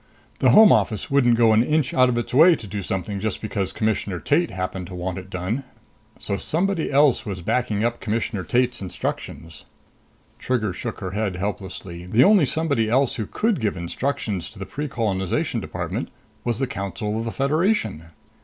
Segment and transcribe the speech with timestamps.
[0.39, 3.39] The Home Office wouldn't go an inch out of its way to do something just
[3.39, 5.63] because Commissioner Tate happened to want it done.
[6.17, 9.63] So somebody else was backing up Commissioner Tate's instructions.
[10.39, 12.07] Trigger shook her head helplessly.
[12.07, 16.09] The only somebody else who could give instructions to the Precolonization Department
[16.43, 18.05] was the Council of the Federation!